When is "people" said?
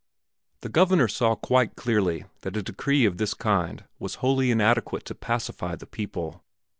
5.85-6.43